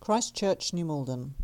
Christ 0.00 0.34
Church, 0.34 0.72
New 0.72 0.86
Malden, 0.86 1.34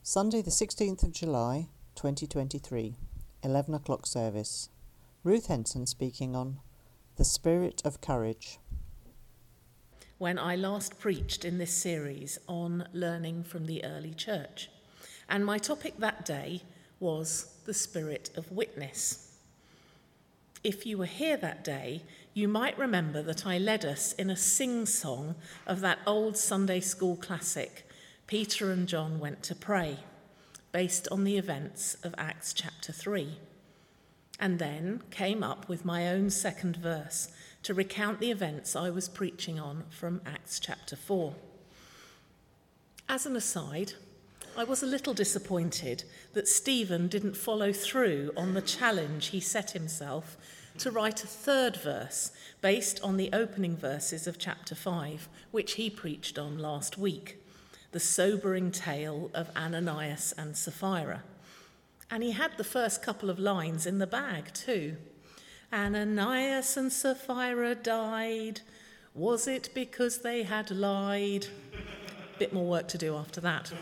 Sunday, 0.00 0.40
the 0.40 0.52
16th 0.52 1.02
of 1.02 1.10
July, 1.10 1.66
2023, 1.96 2.94
11 3.42 3.74
o'clock 3.74 4.06
service. 4.06 4.68
Ruth 5.24 5.48
Henson 5.48 5.86
speaking 5.86 6.36
on 6.36 6.60
The 7.16 7.24
Spirit 7.24 7.82
of 7.84 8.00
Courage. 8.00 8.60
When 10.18 10.38
I 10.38 10.54
last 10.54 11.00
preached 11.00 11.44
in 11.44 11.58
this 11.58 11.74
series 11.74 12.38
on 12.46 12.86
learning 12.92 13.42
from 13.42 13.66
the 13.66 13.84
early 13.84 14.14
church, 14.14 14.70
and 15.28 15.44
my 15.44 15.58
topic 15.58 15.98
that 15.98 16.24
day 16.24 16.62
was 17.00 17.56
the 17.64 17.74
spirit 17.74 18.30
of 18.36 18.52
witness. 18.52 19.36
If 20.62 20.86
you 20.86 20.96
were 20.96 21.06
here 21.06 21.36
that 21.38 21.64
day, 21.64 22.02
you 22.34 22.46
might 22.46 22.78
remember 22.78 23.20
that 23.22 23.46
I 23.46 23.58
led 23.58 23.84
us 23.84 24.12
in 24.12 24.30
a 24.30 24.36
sing 24.36 24.86
song 24.86 25.34
of 25.66 25.80
that 25.80 25.98
old 26.06 26.36
Sunday 26.36 26.80
school 26.80 27.16
classic, 27.16 27.85
Peter 28.26 28.72
and 28.72 28.88
John 28.88 29.20
went 29.20 29.44
to 29.44 29.54
pray, 29.54 29.98
based 30.72 31.06
on 31.12 31.22
the 31.22 31.38
events 31.38 31.96
of 32.02 32.12
Acts 32.18 32.52
chapter 32.52 32.92
3. 32.92 33.38
And 34.40 34.58
then 34.58 35.02
came 35.12 35.44
up 35.44 35.68
with 35.68 35.84
my 35.84 36.08
own 36.08 36.30
second 36.30 36.74
verse 36.76 37.28
to 37.62 37.72
recount 37.72 38.18
the 38.18 38.32
events 38.32 38.74
I 38.74 38.90
was 38.90 39.08
preaching 39.08 39.60
on 39.60 39.84
from 39.90 40.22
Acts 40.26 40.58
chapter 40.58 40.96
4. 40.96 41.34
As 43.08 43.26
an 43.26 43.36
aside, 43.36 43.92
I 44.58 44.64
was 44.64 44.82
a 44.82 44.86
little 44.86 45.14
disappointed 45.14 46.02
that 46.32 46.48
Stephen 46.48 47.06
didn't 47.06 47.36
follow 47.36 47.72
through 47.72 48.32
on 48.36 48.54
the 48.54 48.60
challenge 48.60 49.28
he 49.28 49.38
set 49.38 49.70
himself 49.70 50.36
to 50.78 50.90
write 50.90 51.22
a 51.22 51.28
third 51.28 51.76
verse 51.76 52.32
based 52.60 53.00
on 53.04 53.18
the 53.18 53.30
opening 53.32 53.76
verses 53.76 54.26
of 54.26 54.36
chapter 54.36 54.74
5, 54.74 55.28
which 55.52 55.74
he 55.74 55.88
preached 55.88 56.40
on 56.40 56.58
last 56.58 56.98
week 56.98 57.40
the 57.96 58.00
sobering 58.00 58.70
tale 58.70 59.30
of 59.32 59.48
Ananias 59.56 60.34
and 60.36 60.54
Sapphira. 60.54 61.22
And 62.10 62.22
he 62.22 62.32
had 62.32 62.50
the 62.58 62.62
first 62.62 63.00
couple 63.00 63.30
of 63.30 63.38
lines 63.38 63.86
in 63.86 63.96
the 63.96 64.06
bag 64.06 64.52
too. 64.52 64.98
Ananias 65.72 66.76
and 66.76 66.92
Sapphira 66.92 67.74
died. 67.74 68.60
Was 69.14 69.48
it 69.48 69.70
because 69.72 70.18
they 70.18 70.42
had 70.42 70.70
lied? 70.70 71.46
Bit 72.38 72.52
more 72.52 72.68
work 72.68 72.86
to 72.88 72.98
do 72.98 73.16
after 73.16 73.40
that. 73.40 73.72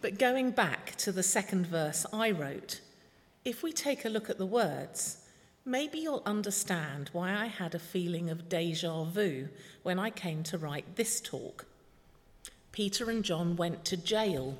But 0.00 0.16
going 0.16 0.52
back 0.52 0.94
to 0.98 1.10
the 1.10 1.24
second 1.24 1.66
verse 1.66 2.06
I 2.12 2.30
wrote, 2.30 2.82
if 3.44 3.64
we 3.64 3.72
take 3.72 4.04
a 4.04 4.08
look 4.08 4.30
at 4.30 4.38
the 4.38 4.46
words, 4.46 5.24
maybe 5.64 5.98
you'll 5.98 6.22
understand 6.24 7.10
why 7.12 7.32
I 7.32 7.46
had 7.46 7.74
a 7.74 7.80
feeling 7.80 8.30
of 8.30 8.48
deja 8.48 9.02
vu 9.02 9.48
when 9.82 9.98
I 9.98 10.10
came 10.10 10.44
to 10.44 10.56
write 10.56 10.94
this 10.94 11.20
talk. 11.20 11.66
Peter 12.74 13.08
and 13.08 13.24
John 13.24 13.54
went 13.54 13.84
to 13.84 13.96
jail. 13.96 14.58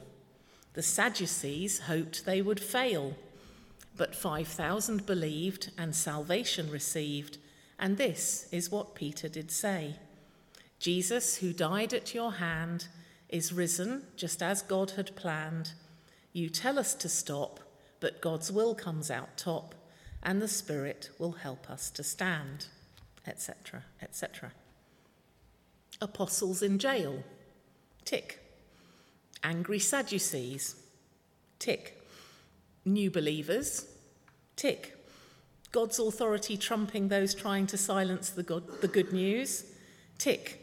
The 0.75 0.85
Sadducees 0.85 1.81
hoped 1.81 2.25
they 2.25 2.41
would 2.41 2.61
fail, 2.61 3.17
but 3.97 4.15
5,000 4.15 5.05
believed 5.05 5.73
and 5.77 5.97
salvation 5.97 6.71
received, 6.71 7.39
and 7.77 7.97
this 7.97 8.47
is 8.53 8.71
what 8.71 8.95
Peter 8.95 9.27
did 9.29 9.51
say 9.51 9.97
Jesus, 10.79 11.39
who 11.39 11.53
died 11.53 11.93
at 11.93 12.15
your 12.15 12.35
hand, 12.35 12.87
is 13.31 13.53
risen 13.53 14.05
just 14.15 14.45
as 14.45 14.63
God 14.63 14.93
had 14.93 15.17
planned. 15.17 15.73
You 16.33 16.49
tell 16.51 16.79
us 16.79 16.95
to 16.95 17.09
stop, 17.09 17.59
but 17.99 18.21
God's 18.21 18.53
will 18.53 18.77
comes 18.77 19.11
out 19.11 19.37
top, 19.37 19.75
and 20.23 20.41
the 20.41 20.47
Spirit 20.47 21.11
will 21.19 21.33
help 21.33 21.69
us 21.69 21.91
to 21.91 22.05
stand, 22.05 22.69
etc., 23.27 23.83
etc. 24.01 24.53
Apostles 26.01 26.63
in 26.63 26.79
jail. 26.79 27.25
Tick. 28.05 28.41
Angry 29.43 29.79
Sadducees. 29.79 30.77
Tick. 31.59 32.01
New 32.85 33.11
believers. 33.11 33.87
Tick. 34.57 34.97
God's 35.73 35.99
authority 35.99 36.57
trumping 36.57 37.09
those 37.09 37.35
trying 37.35 37.67
to 37.67 37.77
silence 37.77 38.31
the, 38.31 38.43
God, 38.43 38.81
the 38.81 38.89
good 38.89 39.13
news. 39.13 39.65
Tick. 40.19 40.61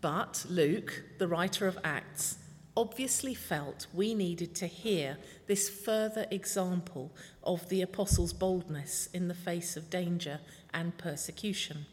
But 0.00 0.44
Luke, 0.48 1.02
the 1.18 1.28
writer 1.28 1.66
of 1.66 1.78
Acts, 1.84 2.38
obviously 2.76 3.34
felt 3.34 3.86
we 3.92 4.14
needed 4.14 4.54
to 4.54 4.66
hear 4.66 5.16
this 5.46 5.68
further 5.68 6.26
example 6.30 7.10
of 7.42 7.68
the 7.68 7.82
apostles' 7.82 8.32
boldness 8.32 9.08
in 9.12 9.26
the 9.26 9.34
face 9.34 9.76
of 9.76 9.90
danger 9.90 10.38
and 10.72 10.96
persecution. 10.96 11.86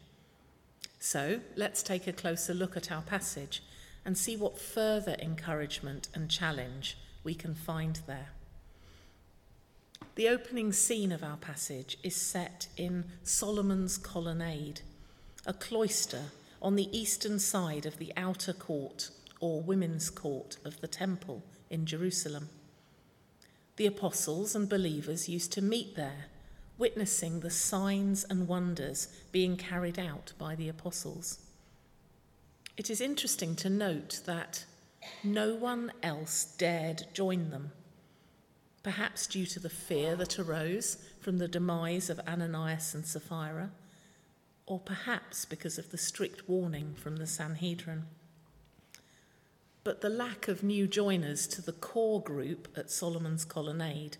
So 1.00 1.40
let's 1.56 1.82
take 1.82 2.06
a 2.06 2.12
closer 2.12 2.54
look 2.54 2.76
at 2.76 2.92
our 2.92 3.02
passage 3.02 3.62
and 4.06 4.16
see 4.16 4.36
what 4.36 4.56
further 4.56 5.16
encouragement 5.18 6.08
and 6.14 6.30
challenge 6.30 6.96
we 7.24 7.34
can 7.34 7.54
find 7.54 8.00
there. 8.06 8.28
The 10.14 10.28
opening 10.28 10.72
scene 10.72 11.10
of 11.10 11.24
our 11.24 11.36
passage 11.36 11.98
is 12.04 12.14
set 12.14 12.68
in 12.76 13.04
Solomon's 13.24 13.98
colonnade, 13.98 14.82
a 15.44 15.52
cloister 15.52 16.22
on 16.62 16.76
the 16.76 16.96
eastern 16.96 17.40
side 17.40 17.84
of 17.84 17.98
the 17.98 18.12
outer 18.16 18.52
court 18.52 19.10
or 19.40 19.60
women's 19.60 20.08
court 20.08 20.56
of 20.64 20.80
the 20.80 20.88
temple 20.88 21.42
in 21.68 21.84
Jerusalem. 21.84 22.48
The 23.74 23.86
apostles 23.86 24.54
and 24.54 24.68
believers 24.68 25.28
used 25.28 25.52
to 25.52 25.60
meet 25.60 25.96
there, 25.96 26.26
witnessing 26.78 27.40
the 27.40 27.50
signs 27.50 28.24
and 28.24 28.46
wonders 28.46 29.08
being 29.32 29.56
carried 29.56 29.98
out 29.98 30.32
by 30.38 30.54
the 30.54 30.68
apostles. 30.68 31.40
It 32.76 32.90
is 32.90 33.00
interesting 33.00 33.56
to 33.56 33.70
note 33.70 34.20
that 34.26 34.66
no 35.24 35.54
one 35.54 35.92
else 36.02 36.44
dared 36.58 37.06
join 37.14 37.50
them, 37.50 37.72
perhaps 38.82 39.26
due 39.26 39.46
to 39.46 39.58
the 39.58 39.70
fear 39.70 40.14
that 40.16 40.38
arose 40.38 40.98
from 41.18 41.38
the 41.38 41.48
demise 41.48 42.10
of 42.10 42.20
Ananias 42.28 42.94
and 42.94 43.06
Sapphira, 43.06 43.70
or 44.66 44.78
perhaps 44.78 45.46
because 45.46 45.78
of 45.78 45.90
the 45.90 45.96
strict 45.96 46.48
warning 46.50 46.94
from 46.94 47.16
the 47.16 47.26
Sanhedrin. 47.26 48.04
But 49.82 50.02
the 50.02 50.10
lack 50.10 50.46
of 50.46 50.62
new 50.62 50.86
joiners 50.86 51.46
to 51.48 51.62
the 51.62 51.72
core 51.72 52.20
group 52.20 52.68
at 52.76 52.90
Solomon's 52.90 53.46
Colonnade 53.46 54.18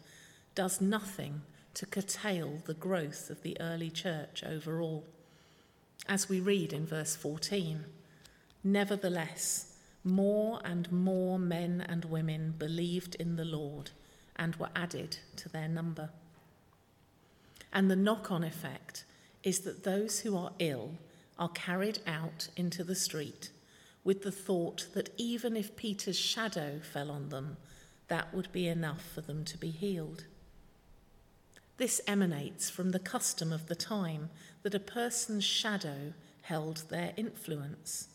does 0.54 0.80
nothing 0.80 1.42
to 1.74 1.84
curtail 1.84 2.62
the 2.64 2.72
growth 2.72 3.28
of 3.28 3.42
the 3.42 3.60
early 3.60 3.90
church 3.90 4.42
overall. 4.46 5.04
As 6.08 6.30
we 6.30 6.40
read 6.40 6.72
in 6.72 6.86
verse 6.86 7.14
14, 7.16 7.84
Nevertheless, 8.66 9.74
more 10.02 10.60
and 10.64 10.90
more 10.90 11.38
men 11.38 11.86
and 11.88 12.04
women 12.04 12.52
believed 12.58 13.14
in 13.14 13.36
the 13.36 13.44
Lord 13.44 13.92
and 14.34 14.56
were 14.56 14.70
added 14.74 15.18
to 15.36 15.48
their 15.48 15.68
number. 15.68 16.10
And 17.72 17.88
the 17.88 17.94
knock 17.94 18.32
on 18.32 18.42
effect 18.42 19.04
is 19.44 19.60
that 19.60 19.84
those 19.84 20.18
who 20.18 20.36
are 20.36 20.50
ill 20.58 20.94
are 21.38 21.50
carried 21.50 22.00
out 22.08 22.48
into 22.56 22.82
the 22.82 22.96
street 22.96 23.50
with 24.02 24.22
the 24.22 24.32
thought 24.32 24.88
that 24.94 25.10
even 25.16 25.56
if 25.56 25.76
Peter's 25.76 26.18
shadow 26.18 26.80
fell 26.80 27.12
on 27.12 27.28
them, 27.28 27.58
that 28.08 28.34
would 28.34 28.50
be 28.50 28.66
enough 28.66 29.02
for 29.14 29.20
them 29.20 29.44
to 29.44 29.56
be 29.56 29.70
healed. 29.70 30.24
This 31.76 32.00
emanates 32.08 32.68
from 32.68 32.90
the 32.90 32.98
custom 32.98 33.52
of 33.52 33.66
the 33.68 33.76
time 33.76 34.30
that 34.64 34.74
a 34.74 34.80
person's 34.80 35.44
shadow 35.44 36.14
held 36.42 36.82
their 36.88 37.12
influence. 37.16 38.08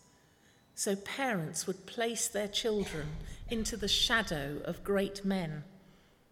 So 0.75 0.95
parents 0.95 1.67
would 1.67 1.85
place 1.85 2.27
their 2.27 2.47
children 2.47 3.07
into 3.49 3.77
the 3.77 3.87
shadow 3.87 4.61
of 4.65 4.83
great 4.83 5.25
men 5.25 5.63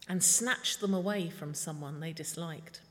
and 0.08 0.24
snatch 0.24 0.80
them 0.80 0.94
away 0.94 1.30
from 1.30 1.54
someone 1.54 2.00
they 2.00 2.14
disliked. 2.14 2.82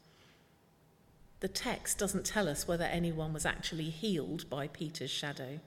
The 1.40 1.48
text 1.48 1.98
doesn't 1.98 2.26
tell 2.26 2.48
us 2.48 2.66
whether 2.66 2.84
anyone 2.84 3.32
was 3.32 3.46
actually 3.46 3.90
healed 3.90 4.48
by 4.50 4.68
Peter's 4.68 5.10
shadow, 5.10 5.60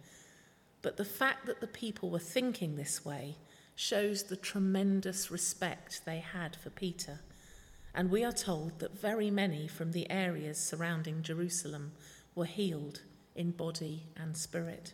but 0.81 0.97
the 0.97 1.05
fact 1.05 1.45
that 1.45 1.61
the 1.61 1.67
people 1.67 2.09
were 2.09 2.19
thinking 2.19 2.75
this 2.75 3.05
way 3.05 3.35
shows 3.75 4.23
the 4.23 4.35
tremendous 4.35 5.31
respect 5.31 6.05
they 6.05 6.19
had 6.19 6.55
for 6.55 6.69
Peter. 6.69 7.19
And 7.93 8.09
we 8.09 8.23
are 8.23 8.31
told 8.31 8.79
that 8.79 8.99
very 8.99 9.29
many 9.29 9.67
from 9.67 9.91
the 9.91 10.09
areas 10.09 10.57
surrounding 10.57 11.23
Jerusalem 11.23 11.91
were 12.35 12.45
healed 12.45 13.01
in 13.35 13.51
body 13.51 14.07
and 14.15 14.35
spirit. 14.35 14.93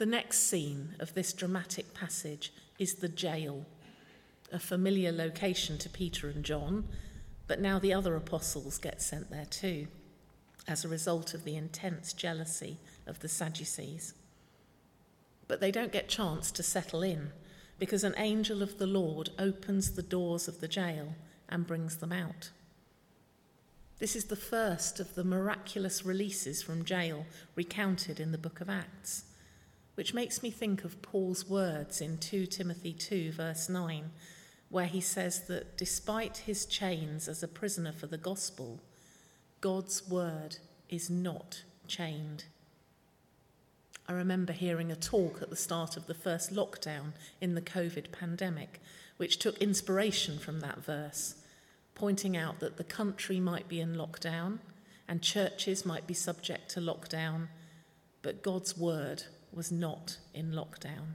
The 0.00 0.06
next 0.06 0.48
scene 0.48 0.94
of 0.98 1.12
this 1.12 1.34
dramatic 1.34 1.92
passage 1.92 2.54
is 2.78 2.94
the 2.94 3.08
jail, 3.08 3.66
a 4.50 4.58
familiar 4.58 5.12
location 5.12 5.76
to 5.76 5.90
Peter 5.90 6.30
and 6.30 6.42
John, 6.42 6.88
but 7.46 7.60
now 7.60 7.78
the 7.78 7.92
other 7.92 8.16
apostles 8.16 8.78
get 8.78 9.02
sent 9.02 9.28
there 9.30 9.44
too, 9.44 9.88
as 10.66 10.86
a 10.86 10.88
result 10.88 11.34
of 11.34 11.44
the 11.44 11.54
intense 11.54 12.14
jealousy 12.14 12.78
of 13.06 13.20
the 13.20 13.28
Sadducees. 13.28 14.14
But 15.46 15.60
they 15.60 15.70
don't 15.70 15.92
get 15.92 16.08
chance 16.08 16.50
to 16.52 16.62
settle 16.62 17.02
in 17.02 17.32
because 17.78 18.02
an 18.02 18.14
angel 18.16 18.62
of 18.62 18.78
the 18.78 18.86
Lord 18.86 19.28
opens 19.38 19.90
the 19.90 20.02
doors 20.02 20.48
of 20.48 20.60
the 20.60 20.68
jail 20.68 21.14
and 21.46 21.66
brings 21.66 21.96
them 21.96 22.10
out. 22.10 22.52
This 23.98 24.16
is 24.16 24.24
the 24.24 24.34
first 24.34 24.98
of 24.98 25.14
the 25.14 25.24
miraculous 25.24 26.06
releases 26.06 26.62
from 26.62 26.86
jail 26.86 27.26
recounted 27.54 28.18
in 28.18 28.32
the 28.32 28.38
book 28.38 28.62
of 28.62 28.70
Acts 28.70 29.24
which 30.00 30.14
makes 30.14 30.42
me 30.42 30.50
think 30.50 30.82
of 30.82 31.02
Paul's 31.02 31.46
words 31.46 32.00
in 32.00 32.16
2 32.16 32.46
Timothy 32.46 32.94
2, 32.94 33.32
verse 33.32 33.68
9, 33.68 34.10
where 34.70 34.86
he 34.86 35.02
says 35.02 35.42
that 35.42 35.76
despite 35.76 36.38
his 36.38 36.64
chains 36.64 37.28
as 37.28 37.42
a 37.42 37.48
prisoner 37.48 37.92
for 37.92 38.06
the 38.06 38.16
gospel, 38.16 38.80
God's 39.60 40.08
word 40.08 40.56
is 40.88 41.10
not 41.10 41.64
chained. 41.86 42.44
I 44.08 44.14
remember 44.14 44.54
hearing 44.54 44.90
a 44.90 44.96
talk 44.96 45.42
at 45.42 45.50
the 45.50 45.54
start 45.54 45.98
of 45.98 46.06
the 46.06 46.14
first 46.14 46.50
lockdown 46.50 47.12
in 47.38 47.54
the 47.54 47.60
COVID 47.60 48.10
pandemic, 48.10 48.80
which 49.18 49.38
took 49.38 49.58
inspiration 49.58 50.38
from 50.38 50.60
that 50.60 50.82
verse, 50.82 51.34
pointing 51.94 52.38
out 52.38 52.58
that 52.60 52.78
the 52.78 52.84
country 52.84 53.38
might 53.38 53.68
be 53.68 53.82
in 53.82 53.96
lockdown 53.96 54.60
and 55.06 55.20
churches 55.20 55.84
might 55.84 56.06
be 56.06 56.14
subject 56.14 56.70
to 56.70 56.80
lockdown, 56.80 57.48
but 58.22 58.42
God's 58.42 58.78
word 58.78 59.24
was 59.52 59.72
not 59.72 60.18
in 60.34 60.52
lockdown. 60.52 61.14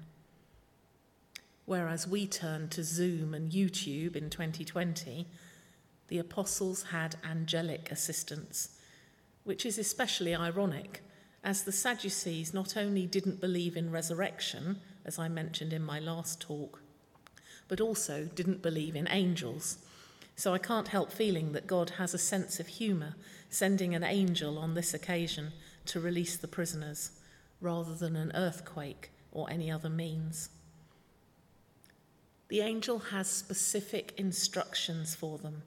Whereas 1.66 2.08
we 2.08 2.28
turned 2.28 2.72
to 2.72 2.84
Zoom 2.84 3.34
and 3.34 3.52
YouTube 3.52 4.16
in 4.16 4.30
2020, 4.30 5.28
the 6.08 6.20
apostles 6.20 6.84
had 6.92 7.16
angelic 7.24 7.92
assistance, 7.92 8.78
which 9.44 9.66
is 9.66 9.78
especially 9.78 10.36
ironic 10.36 11.02
as 11.44 11.64
the 11.64 11.72
Sadducees 11.72 12.54
not 12.54 12.78
only 12.78 13.06
didn't 13.06 13.42
believe 13.42 13.76
in 13.76 13.92
resurrection, 13.92 14.80
as 15.06 15.18
I 15.18 15.28
mentioned 15.28 15.74
in 15.74 15.84
my 15.84 16.00
last 16.00 16.42
talk, 16.42 16.82
but 17.68 17.82
also 17.82 18.26
didn't 18.36 18.62
believe 18.62 18.96
in 18.96 19.08
angels. 19.10 19.78
So 20.36 20.54
I 20.54 20.58
can't 20.58 20.90
help 20.90 21.12
feeling 21.12 21.54
that 21.54 21.68
God 21.68 21.92
has 21.92 22.14
a 22.14 22.20
sense 22.20 22.60
of 22.60 22.68
humour, 22.68 23.16
sending 23.50 23.96
an 23.96 24.04
angel 24.04 24.58
on 24.58 24.74
this 24.74 24.94
occasion 24.94 25.54
to 25.86 26.00
release 26.00 26.36
the 26.38 26.48
prisoners 26.48 27.12
rather 27.62 27.96
than 27.96 28.16
an 28.16 28.32
earthquake 28.36 29.12
or 29.32 29.50
any 29.50 29.70
other 29.70 29.90
means. 29.90 30.50
The 32.48 32.62
angel 32.62 33.00
has 33.00 33.28
specific 33.28 34.14
instructions 34.18 35.16
for 35.16 35.38
them, 35.38 35.64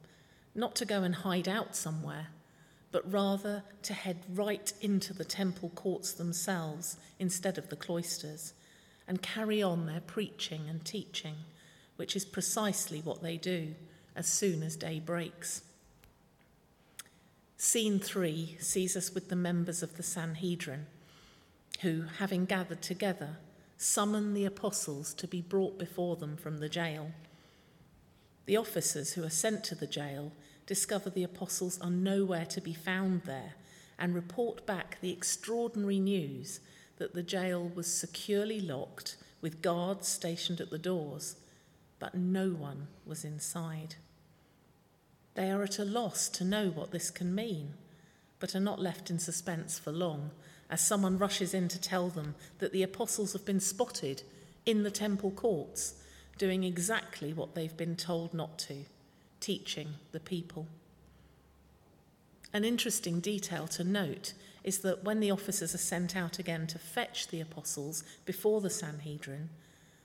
not 0.55 0.77
to 0.77 0.85
go 0.85 1.03
and 1.03 1.15
hide 1.15 1.49
out 1.49 1.75
somewhere, 1.75 2.29
but 2.93 3.11
rather 3.11 3.65
to 3.83 3.93
head 3.93 4.19
right 4.33 4.73
into 4.81 5.13
the 5.13 5.25
temple 5.25 5.71
courts 5.75 6.13
themselves 6.13 6.97
instead 7.19 7.59
of 7.59 7.69
the 7.69 7.77
cloisters 7.77 8.55
and 9.07 9.23
carry 9.23 9.63
on 9.63 9.87
their 9.87 10.01
preaching 10.01 10.69
and 10.69 10.85
teaching, 10.85 11.35
which 11.97 12.15
is 12.15 12.25
precisely 12.25 13.01
what 13.01 13.23
they 13.23 13.37
do 13.37 13.75
as 14.15 14.27
soon 14.27 14.63
as 14.63 14.77
day 14.77 15.01
breaks. 15.01 15.63
Scene 17.57 17.99
three 17.99 18.57
sees 18.61 18.97
us 18.97 19.13
with 19.13 19.29
the 19.29 19.37
members 19.37 19.83
of 19.83 19.97
the 19.97 20.03
Sanhedrin 20.03 20.87
who, 21.79 22.05
having 22.19 22.45
gathered 22.45 22.83
together, 22.83 23.39
summon 23.77 24.35
the 24.35 24.45
apostles 24.45 25.15
to 25.15 25.29
be 25.29 25.41
brought 25.41 25.79
before 25.79 26.17
them 26.17 26.37
from 26.37 26.59
the 26.59 26.69
jail. 26.69 27.13
The 28.47 28.57
officers 28.57 29.13
who 29.13 29.25
are 29.25 29.31
sent 29.31 29.63
to 29.65 29.75
the 29.75 29.87
jail 29.87 30.33
discover 30.67 31.11
the 31.11 31.25
apostles 31.25 31.81
are 31.81 31.91
nowhere 31.91 32.47
to 32.47 32.61
be 32.61 32.75
found 32.75 33.23
there 33.23 33.55
and 33.99 34.15
report 34.15 34.67
back 34.67 34.99
the 35.01 35.13
extraordinary 35.13 35.99
news 35.99 36.61
that 36.97 37.15
the 37.15 37.23
jail 37.23 37.71
was 37.75 37.93
securely 37.93 38.61
locked 38.61 39.17
with 39.41 39.63
guards 39.63 40.09
stationed 40.09 40.61
at 40.61 40.71
the 40.71 40.79
doors, 40.79 41.37
but 41.99 42.15
no 42.15 42.51
one 42.51 42.89
was 43.07 43.25
inside. 43.25 43.95
They 45.35 45.51
are 45.51 45.63
at 45.63 45.79
a 45.79 45.85
loss 45.85 46.29
to 46.31 46.45
know 46.45 46.69
what 46.71 46.91
this 46.91 47.11
can 47.11 47.35
mean, 47.35 47.75
but 48.41 48.57
are 48.57 48.61
not 48.61 48.81
left 48.81 49.11
in 49.11 49.19
suspense 49.21 49.79
for 49.79 49.93
long 49.93 50.33
as 50.71 50.81
someone 50.81 51.19
rushes 51.19 51.55
in 51.55 51.69
to 51.69 51.81
tell 51.81 52.09
them 52.09 52.35
that 52.59 52.73
the 52.73 52.83
apostles 52.83 53.33
have 53.33 53.45
been 53.45 53.61
spotted 53.61 54.23
in 54.67 54.83
the 54.83 54.91
temple 54.91 55.31
courts 55.31 55.95
doing 56.37 56.63
exactly 56.65 57.33
what 57.33 57.55
they've 57.55 57.77
been 57.77 57.97
told 57.97 58.33
not 58.33 58.59
to, 58.59 58.85
teaching 59.41 59.95
the 60.13 60.21
people. 60.21 60.67
An 62.53 62.65
interesting 62.65 63.21
detail 63.21 63.67
to 63.69 63.85
note 63.85 64.35
is 64.65 64.79
that 64.79 65.05
when 65.05 65.21
the 65.21 65.31
officers 65.31 65.75
are 65.75 65.79
sent 65.79 66.17
out 66.17 66.39
again 66.39 66.67
to 66.69 66.79
fetch 66.79 67.29
the 67.29 67.41
apostles 67.41 68.05
before 68.25 68.61
the 68.61 68.71
Sanhedrin, 68.71 69.51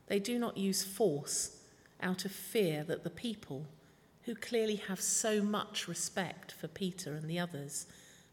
they 0.07 0.19
do 0.19 0.37
not 0.39 0.57
use 0.57 0.83
force 0.83 1.57
out 2.01 2.25
of 2.25 2.31
fear 2.31 2.83
that 2.83 3.03
the 3.03 3.09
people, 3.09 3.65
who 4.23 4.35
clearly 4.35 4.75
have 4.75 5.01
so 5.01 5.41
much 5.41 5.87
respect 5.87 6.51
for 6.51 6.67
Peter 6.67 7.13
and 7.13 7.29
the 7.29 7.39
others, 7.39 7.85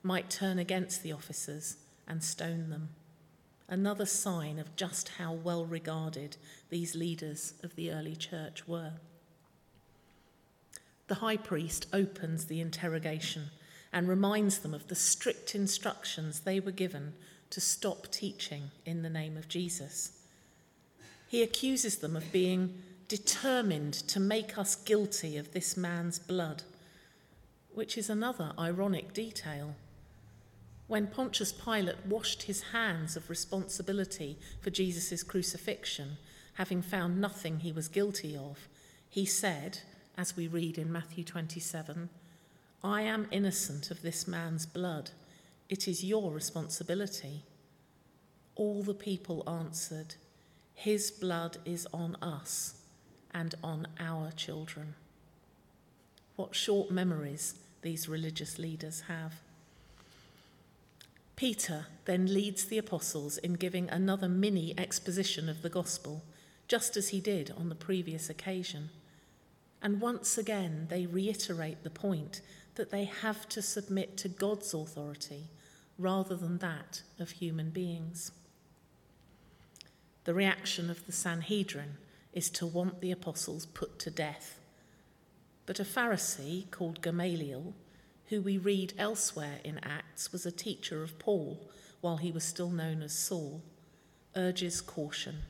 might 0.03 0.31
turn 0.31 0.59
against 0.59 1.03
the 1.03 1.13
officers 1.13 1.77
and 2.11 2.25
stone 2.25 2.71
them. 2.71 2.89
Another 3.69 4.05
sign 4.05 4.59
of 4.59 4.75
just 4.75 5.11
how 5.11 5.33
well 5.33 5.65
regarded 5.65 6.37
these 6.69 6.97
leaders 6.97 7.55
of 7.63 7.77
the 7.77 7.93
early 7.93 8.17
church 8.17 8.67
were. 8.67 8.95
The 11.07 11.17
high 11.17 11.37
priest 11.37 11.87
opens 11.93 12.47
the 12.47 12.61
interrogation 12.61 13.51
and 13.93 14.09
reminds 14.09 14.59
them 14.59 14.75
of 14.75 14.89
the 14.89 14.97
strict 14.97 15.55
instructions 15.55 16.41
they 16.41 16.59
were 16.59 16.73
given 16.73 17.15
to 17.51 17.61
stop 17.61 18.11
teaching 18.11 18.71
in 18.85 19.03
the 19.03 19.11
name 19.11 19.37
of 19.37 19.49
Jesus. 19.49 20.19
He 21.29 21.43
accuses 21.43 21.99
them 21.99 22.17
of 22.17 22.33
being 22.33 22.83
determined 23.07 23.95
to 23.95 24.19
make 24.19 24.59
us 24.59 24.75
guilty 24.75 25.37
of 25.37 25.53
this 25.53 25.77
man's 25.77 26.19
blood, 26.19 26.65
which 27.73 27.97
is 27.97 28.11
another 28.11 28.53
ironic 28.59 29.13
detail 29.13 29.77
when 30.91 31.07
Pontius 31.07 31.53
Pilate 31.53 32.05
washed 32.05 32.43
his 32.43 32.63
hands 32.73 33.15
of 33.15 33.31
responsibility 33.31 34.37
for 34.61 34.71
Jesus' 34.71 35.23
crucifixion, 35.23 36.17
having 36.55 36.83
found 36.83 37.21
nothing 37.21 37.61
he 37.61 37.71
was 37.71 37.87
guilty 37.87 38.37
of, 38.37 38.67
he 39.09 39.25
said, 39.25 39.79
as 40.19 40.37
we 40.37 40.49
read 40.49 40.77
in 40.77 40.91
Matthew 40.91 41.23
27, 41.23 42.09
I 42.83 43.03
am 43.03 43.29
innocent 43.31 43.93
of 43.93 44.03
this 44.03 44.27
man's 44.27 44.67
blood. 44.67 45.11
It 45.69 45.87
is 45.87 46.03
your 46.03 46.33
responsibility. 46.33 47.45
All 48.57 48.83
the 48.83 48.93
people 48.93 49.49
answered, 49.49 50.17
His 50.75 51.13
blood 51.13 51.59
is 51.65 51.87
on 51.95 52.17
us 52.17 52.81
and 53.33 53.55
on 53.63 53.87
our 54.01 54.33
children. 54.33 54.95
What 56.35 56.57
short 56.57 56.91
memories 56.91 57.55
these 57.83 58.09
religious 58.09 58.59
leaders 58.59 59.05
have. 59.07 59.35
Peter 61.41 61.87
then 62.05 62.35
leads 62.35 62.67
the 62.67 62.77
apostles 62.77 63.39
in 63.39 63.55
giving 63.55 63.89
another 63.89 64.29
mini 64.29 64.75
exposition 64.77 65.49
of 65.49 65.63
the 65.63 65.71
gospel, 65.71 66.23
just 66.69 66.99
as 66.99 67.09
he 67.09 67.19
did 67.19 67.51
on 67.57 67.71
the 67.71 67.75
previous 67.75 68.29
occasion. 68.29 68.91
And 69.81 70.03
once 70.03 70.37
again, 70.37 70.89
they 70.91 71.07
reiterate 71.07 71.83
the 71.83 71.89
point 71.89 72.43
that 72.75 72.91
they 72.91 73.05
have 73.05 73.49
to 73.49 73.63
submit 73.63 74.19
to 74.19 74.29
God's 74.29 74.75
authority 74.75 75.45
rather 75.97 76.37
than 76.37 76.59
that 76.59 77.01
of 77.19 77.31
human 77.31 77.71
beings. 77.71 78.33
The 80.25 80.35
reaction 80.35 80.91
of 80.91 81.07
the 81.07 81.13
Sanhedrin 81.13 81.97
is 82.35 82.51
to 82.51 82.67
want 82.67 83.01
the 83.01 83.13
apostles 83.13 83.65
put 83.65 83.99
to 84.01 84.11
death. 84.11 84.61
But 85.65 85.81
a 85.81 85.85
Pharisee 85.85 86.71
called 86.71 87.01
Gamaliel 87.01 87.73
who 88.31 88.41
we 88.41 88.57
read 88.57 88.95
elsewhere 88.97 89.59
in 89.65 89.79
Acts 89.83 90.33
was 90.33 90.47
a 90.47 90.53
teacher 90.53 91.03
of 91.03 91.19
Paul 91.19 91.69
while 92.01 92.19
he 92.19 92.31
was 92.31 92.45
still 92.45 92.71
known 92.71 93.03
as 93.03 93.13
Saul, 93.13 93.61
urges 94.37 94.81
caution. 94.81 95.41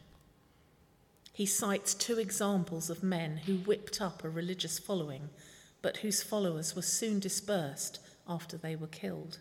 He 1.32 1.44
cites 1.44 1.94
two 1.94 2.18
examples 2.18 2.88
of 2.88 3.02
men 3.02 3.38
who 3.44 3.56
whipped 3.58 4.00
up 4.00 4.24
a 4.24 4.30
religious 4.30 4.78
following, 4.78 5.28
but 5.82 5.98
whose 5.98 6.22
followers 6.22 6.74
were 6.74 6.82
soon 6.82 7.20
dispersed 7.20 8.00
after 8.26 8.56
they 8.56 8.74
were 8.74 8.86
killed. 8.86 9.38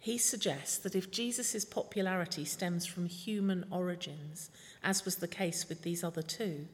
He 0.00 0.18
suggests 0.18 0.78
that 0.78 0.96
if 0.96 1.12
Jesus' 1.12 1.64
popularity 1.64 2.44
stems 2.44 2.86
from 2.86 3.06
human 3.06 3.64
origins, 3.70 4.50
as 4.82 5.04
was 5.04 5.16
the 5.16 5.28
case 5.28 5.68
with 5.68 5.82
these 5.82 6.02
other 6.02 6.22
two, 6.22 6.66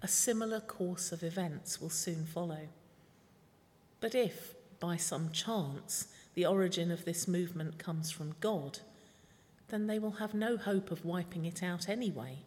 a 0.00 0.08
similar 0.08 0.60
course 0.60 1.12
of 1.12 1.22
events 1.22 1.78
will 1.78 1.90
soon 1.90 2.24
follow. 2.24 2.68
But 4.00 4.14
if, 4.14 4.54
by 4.82 4.96
some 4.96 5.30
chance 5.30 6.08
the 6.34 6.44
origin 6.44 6.90
of 6.90 7.04
this 7.04 7.28
movement 7.28 7.78
comes 7.78 8.10
from 8.10 8.34
God, 8.40 8.80
then 9.68 9.86
they 9.86 10.00
will 10.00 10.18
have 10.18 10.34
no 10.34 10.56
hope 10.56 10.90
of 10.90 11.04
wiping 11.04 11.44
it 11.44 11.62
out 11.62 11.88
anyway, 11.88 12.38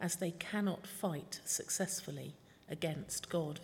as 0.00 0.16
they 0.16 0.30
cannot 0.30 0.86
fight 0.86 1.40
successfully 1.44 2.32
against 2.70 3.28
God. 3.28 3.60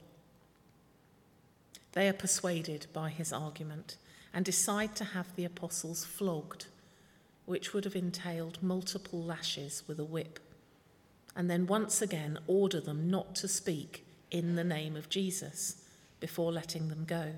They 1.92 2.10
are 2.10 2.12
persuaded 2.12 2.88
by 2.92 3.08
his 3.08 3.32
argument 3.32 3.96
and 4.34 4.44
decide 4.44 4.94
to 4.96 5.04
have 5.04 5.34
the 5.34 5.46
apostles 5.46 6.04
flogged, 6.04 6.66
which 7.46 7.72
would 7.72 7.84
have 7.84 7.96
entailed 7.96 8.62
multiple 8.62 9.22
lashes 9.22 9.82
with 9.88 9.98
a 9.98 10.04
whip, 10.04 10.38
and 11.34 11.50
then 11.50 11.66
once 11.66 12.02
again 12.02 12.38
order 12.46 12.82
them 12.82 13.08
not 13.08 13.34
to 13.36 13.48
speak 13.48 14.04
in 14.30 14.56
the 14.56 14.64
name 14.64 14.94
of 14.94 15.08
Jesus 15.08 15.82
before 16.20 16.52
letting 16.52 16.88
them 16.90 17.06
go. 17.06 17.32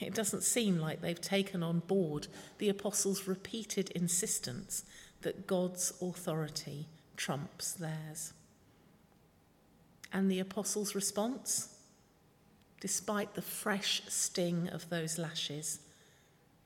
It 0.00 0.14
doesn't 0.14 0.42
seem 0.42 0.78
like 0.78 1.00
they've 1.00 1.20
taken 1.20 1.62
on 1.62 1.80
board 1.80 2.28
the 2.58 2.68
apostles' 2.68 3.26
repeated 3.26 3.90
insistence 3.90 4.84
that 5.22 5.46
God's 5.46 5.92
authority 6.00 6.86
trumps 7.16 7.72
theirs. 7.72 8.32
And 10.12 10.30
the 10.30 10.38
apostles' 10.38 10.94
response? 10.94 11.74
Despite 12.80 13.34
the 13.34 13.42
fresh 13.42 14.02
sting 14.08 14.68
of 14.68 14.88
those 14.88 15.18
lashes, 15.18 15.80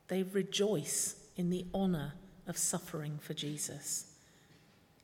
they 0.08 0.22
rejoice 0.22 1.16
in 1.36 1.48
the 1.48 1.64
honour 1.74 2.12
of 2.46 2.58
suffering 2.58 3.18
for 3.18 3.32
Jesus. 3.32 4.12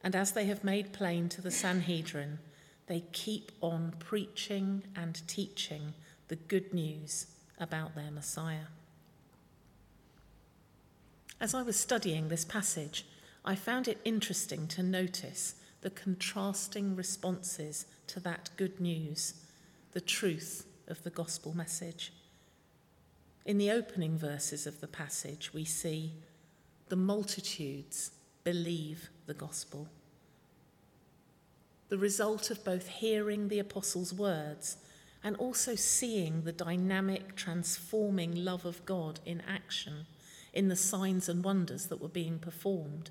And 0.04 0.14
as 0.14 0.32
they 0.32 0.44
have 0.44 0.62
made 0.62 0.92
plain 0.92 1.30
to 1.30 1.40
the 1.40 1.50
Sanhedrin, 1.50 2.38
they 2.86 3.00
keep 3.12 3.52
on 3.62 3.94
preaching 3.98 4.82
and 4.94 5.26
teaching 5.26 5.94
the 6.28 6.36
good 6.36 6.74
news 6.74 7.26
about 7.60 7.94
their 7.94 8.10
Messiah. 8.10 8.68
As 11.40 11.54
I 11.54 11.62
was 11.62 11.76
studying 11.76 12.28
this 12.28 12.44
passage, 12.44 13.06
I 13.44 13.54
found 13.54 13.88
it 13.88 14.00
interesting 14.04 14.66
to 14.68 14.82
notice 14.82 15.54
the 15.80 15.90
contrasting 15.90 16.96
responses 16.96 17.86
to 18.08 18.20
that 18.20 18.50
good 18.56 18.80
news, 18.80 19.34
the 19.92 20.00
truth 20.00 20.66
of 20.88 21.02
the 21.04 21.10
gospel 21.10 21.56
message. 21.56 22.12
In 23.44 23.58
the 23.58 23.70
opening 23.70 24.18
verses 24.18 24.66
of 24.66 24.80
the 24.80 24.88
passage, 24.88 25.54
we 25.54 25.64
see 25.64 26.12
the 26.88 26.96
multitudes 26.96 28.10
believe 28.44 29.08
the 29.26 29.34
gospel. 29.34 29.88
The 31.88 31.98
result 31.98 32.50
of 32.50 32.64
both 32.64 32.88
hearing 32.88 33.48
the 33.48 33.58
apostles' 33.58 34.12
words 34.12 34.76
and 35.22 35.36
also 35.36 35.74
seeing 35.74 36.42
the 36.42 36.52
dynamic, 36.52 37.34
transforming 37.34 38.34
love 38.34 38.64
of 38.64 38.84
God 38.84 39.20
in 39.24 39.42
action 39.48 40.06
in 40.52 40.68
the 40.68 40.76
signs 40.76 41.28
and 41.28 41.44
wonders 41.44 41.86
that 41.86 42.00
were 42.00 42.08
being 42.08 42.38
performed 42.38 43.10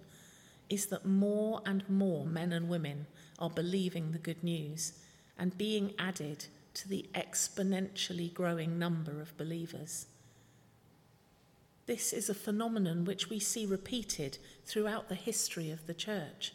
is 0.70 0.88
that 0.88 1.06
more 1.06 1.62
and 1.66 1.88
more 1.90 2.26
men 2.26 2.52
and 2.52 2.68
women 2.68 3.08
are 3.40 3.50
believing 3.50 4.12
the 4.12 4.18
good 4.18 4.44
news 4.44 4.94
and 5.38 5.58
being 5.58 5.94
added 5.98 6.46
to 6.74 6.90
the 6.90 7.06
exponentially 7.16 8.34
growing 8.34 8.78
number 8.78 9.22
of 9.22 9.38
believers. 9.38 10.08
This 11.86 12.12
is 12.12 12.30
a 12.30 12.36
phenomenon 12.36 13.06
which 13.06 13.30
we 13.30 13.40
see 13.40 13.66
repeated 13.66 14.38
throughout 14.66 15.08
the 15.08 15.16
history 15.16 15.72
of 15.72 15.88
the 15.88 15.94
church, 15.94 16.54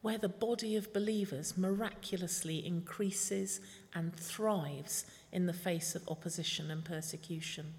where 0.00 0.18
the 0.18 0.28
body 0.28 0.74
of 0.76 0.92
believers 0.92 1.58
miraculously 1.58 2.64
increases 2.66 3.60
and 3.94 4.14
thrives 4.14 5.04
in 5.32 5.46
the 5.46 5.52
face 5.52 5.94
of 5.94 6.08
opposition 6.08 6.70
and 6.70 6.84
persecution. 6.84 7.74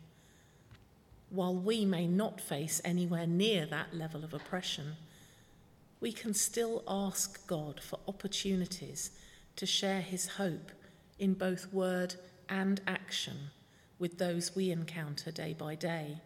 While 1.29 1.55
we 1.55 1.85
may 1.85 2.07
not 2.07 2.41
face 2.41 2.81
anywhere 2.83 3.27
near 3.27 3.65
that 3.65 3.95
level 3.95 4.23
of 4.23 4.33
oppression, 4.33 4.95
we 5.99 6.11
can 6.11 6.33
still 6.33 6.83
ask 6.87 7.45
God 7.47 7.81
for 7.81 7.99
opportunities 8.07 9.11
to 9.55 9.65
share 9.65 10.01
his 10.01 10.27
hope 10.27 10.71
in 11.17 11.33
both 11.33 11.71
word 11.71 12.15
and 12.49 12.81
action 12.85 13.37
with 13.99 14.17
those 14.17 14.55
we 14.55 14.69
encounter 14.69 15.31
day 15.31 15.55
by 15.57 15.75
day, 15.75 16.17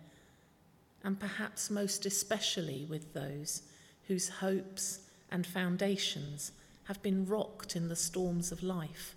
and 1.04 1.20
perhaps 1.20 1.70
most 1.70 2.06
especially 2.06 2.86
with 2.90 3.14
those 3.14 3.62
whose 4.08 4.30
hopes 4.30 5.00
and 5.30 5.46
foundations 5.46 6.52
have 6.86 7.02
been 7.04 7.26
rocked 7.26 7.76
in 7.76 7.90
the 7.90 7.96
storms 7.96 8.52
of 8.52 8.64
life 8.64 9.17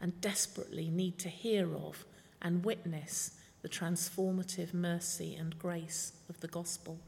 and 0.00 0.20
desperately 0.20 0.88
need 0.88 1.18
to 1.18 1.28
hear 1.28 1.74
of 1.74 2.04
and 2.42 2.64
witness 2.64 3.32
the 3.62 3.68
transformative 3.68 4.72
mercy 4.72 5.34
and 5.34 5.58
grace 5.58 6.12
of 6.28 6.40
the 6.40 6.48
gospel. 6.48 6.98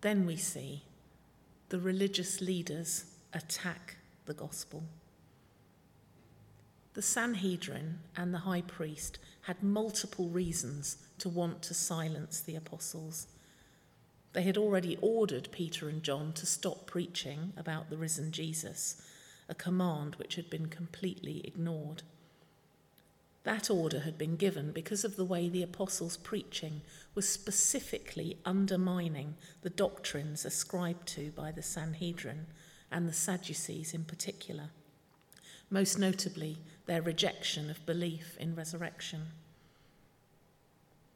Then 0.00 0.26
we 0.26 0.36
see 0.36 0.82
the 1.68 1.78
religious 1.78 2.40
leaders 2.40 3.04
attack 3.32 3.96
the 4.26 4.34
gospel. 4.34 4.84
The 6.94 7.02
Sanhedrin 7.02 8.00
and 8.16 8.32
the 8.32 8.38
high 8.38 8.62
priest 8.62 9.18
had 9.42 9.62
multiple 9.62 10.28
reasons 10.28 10.96
to 11.18 11.28
want 11.28 11.62
to 11.62 11.74
silence 11.74 12.40
the 12.40 12.56
apostles. 12.56 13.28
They 14.32 14.42
had 14.42 14.56
already 14.56 14.98
ordered 15.00 15.50
Peter 15.52 15.88
and 15.88 16.02
John 16.02 16.32
to 16.34 16.46
stop 16.46 16.86
preaching 16.86 17.52
about 17.56 17.90
the 17.90 17.96
risen 17.96 18.32
Jesus, 18.32 19.00
a 19.48 19.54
command 19.54 20.16
which 20.16 20.34
had 20.34 20.50
been 20.50 20.66
completely 20.66 21.40
ignored. 21.44 22.02
That 23.44 23.70
order 23.70 24.00
had 24.00 24.18
been 24.18 24.36
given 24.36 24.72
because 24.72 25.04
of 25.04 25.16
the 25.16 25.24
way 25.24 25.48
the 25.48 25.62
apostles' 25.62 26.18
preaching 26.18 26.82
was 27.14 27.28
specifically 27.28 28.36
undermining 28.44 29.36
the 29.62 29.70
doctrines 29.70 30.44
ascribed 30.44 31.06
to 31.08 31.30
by 31.30 31.50
the 31.50 31.62
Sanhedrin 31.62 32.46
and 32.90 33.08
the 33.08 33.12
Sadducees 33.14 33.94
in 33.94 34.04
particular, 34.04 34.70
most 35.70 35.98
notably 35.98 36.58
their 36.86 37.00
rejection 37.00 37.70
of 37.70 37.86
belief 37.86 38.36
in 38.38 38.54
resurrection. 38.54 39.28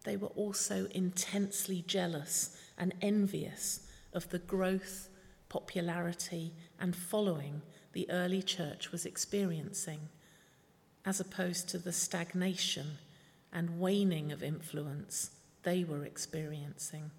They 0.05 0.17
were 0.17 0.29
also 0.29 0.87
intensely 0.91 1.85
jealous 1.87 2.57
and 2.79 2.95
envious 3.01 3.87
of 4.13 4.29
the 4.31 4.39
growth, 4.39 5.09
popularity, 5.49 6.53
and 6.81 6.97
following 6.97 7.63
the 7.93 8.09
early 8.11 8.43
church 8.43 8.93
was 8.93 9.07
experiencing 9.07 10.09
as 11.05 11.21
opposed 11.21 11.69
to 11.69 11.79
the 11.79 11.93
stagnation 11.93 12.99
and 13.53 13.81
waning 13.81 14.33
of 14.33 14.43
influence 14.43 15.31
they 15.63 15.85
were 15.85 16.05
experiencing. 16.05 17.11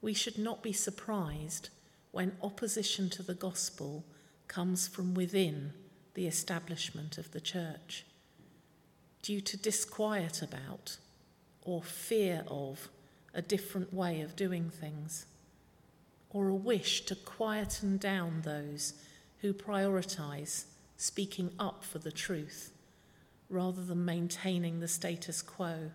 We 0.00 0.14
should 0.14 0.38
not 0.38 0.62
be 0.62 0.72
surprised 0.72 1.70
when 2.10 2.36
opposition 2.42 3.08
to 3.10 3.22
the 3.22 3.34
gospel 3.34 4.04
comes 4.48 4.86
from 4.86 5.14
within 5.14 5.72
the 6.14 6.26
establishment 6.26 7.18
of 7.18 7.30
the 7.32 7.40
church, 7.40 8.04
due 9.22 9.40
to 9.40 9.56
disquiet 9.56 10.42
about 10.42 10.98
or 11.62 11.82
fear 11.82 12.44
of 12.48 12.88
a 13.32 13.40
different 13.40 13.94
way 13.94 14.20
of 14.20 14.36
doing 14.36 14.68
things, 14.68 15.26
or 16.32 16.48
a 16.48 16.54
wish 16.54 17.04
to 17.04 17.14
quieten 17.14 17.98
down 17.98 18.40
those 18.42 18.94
who 19.40 19.52
prioritize 19.52 20.64
speaking 20.96 21.52
up 21.58 21.84
for 21.84 21.98
the 21.98 22.12
truth 22.12 22.72
rather 23.50 23.84
than 23.84 24.04
maintaining 24.04 24.80
the 24.80 24.88
status 24.88 25.42
quo 25.42 25.90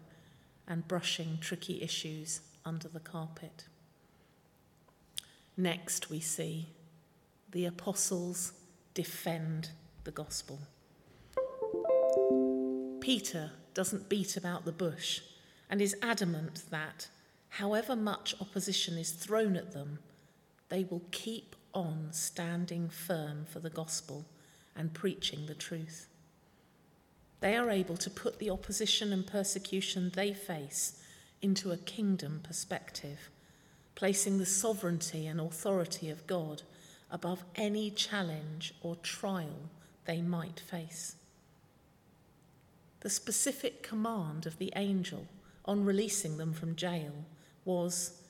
and 0.68 0.88
brushing 0.88 1.40
tricky 1.42 1.82
issues 1.82 2.42
under 2.64 2.88
the 2.88 3.00
carpet. 3.00 3.66
Next, 5.56 6.12
we 6.12 6.20
see 6.20 6.68
the 7.52 7.66
apostles 7.66 8.54
defend 8.94 9.72
the 10.04 10.12
gospel. 10.12 10.60
Peter 13.00 13.52
doesn't 13.74 14.10
beat 14.10 14.38
about 14.38 14.66
the 14.66 14.72
bush 14.72 15.22
and 15.70 15.82
is 15.82 15.96
adamant 16.02 16.64
that, 16.70 17.08
however 17.50 17.96
much 17.96 18.36
opposition 18.40 18.98
is 18.98 19.12
thrown 19.12 19.56
at 19.56 19.72
them, 19.72 20.00
they 20.70 20.84
will 20.84 21.04
keep 21.12 21.56
on 21.74 22.10
standing 22.12 22.90
firm 22.90 23.46
for 23.46 23.60
the 23.60 23.70
gospel 23.70 24.26
and 24.76 24.94
preaching 24.94 25.46
the 25.46 25.56
truth. 25.56 26.08
They 27.40 27.56
are 27.56 27.70
able 27.70 27.98
to 27.98 28.10
put 28.10 28.40
the 28.40 28.50
opposition 28.50 29.14
and 29.14 29.26
persecution 29.26 30.12
they 30.16 30.34
face 30.34 31.02
into 31.42 31.72
a 31.72 31.78
kingdom 31.78 32.42
perspective, 32.44 33.30
placing 33.96 34.38
the 34.38 34.46
sovereignty 34.46 35.28
and 35.28 35.40
authority 35.40 36.10
of 36.10 36.26
God 36.26 36.64
above 37.12 37.44
any 37.56 37.92
challenge 37.92 38.74
or 38.82 38.96
trial 38.98 39.70
they 40.06 40.22
might 40.22 40.60
face. 40.60 41.16
The 43.02 43.10
specific 43.10 43.84
command 43.84 44.46
of 44.46 44.58
the 44.58 44.74
angel 44.76 45.28
on 45.66 45.86
releasing 45.86 46.38
them 46.38 46.54
from 46.54 46.76
jail 46.76 47.26
was 47.66 48.22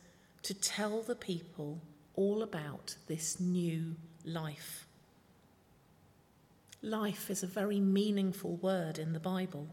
to 0.44 0.54
tell 0.54 1.02
the 1.02 1.16
people 1.16 1.82
all 2.18 2.44
about 2.44 2.96
this 3.08 3.40
new 3.40 3.96
life. 4.26 4.86
Life 6.82 7.30
is 7.30 7.44
a 7.44 7.48
very 7.48 7.80
meaningful 7.80 8.58
word 8.58 9.00
in 9.00 9.14
the 9.14 9.20
Bible. 9.20 9.68